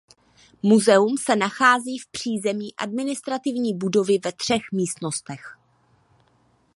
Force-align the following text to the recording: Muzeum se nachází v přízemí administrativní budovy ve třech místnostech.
Muzeum 0.63 1.17
se 1.17 1.35
nachází 1.35 1.97
v 1.97 2.07
přízemí 2.11 2.69
administrativní 2.75 3.77
budovy 3.77 4.17
ve 4.25 4.31
třech 4.33 4.61
místnostech. 4.73 5.57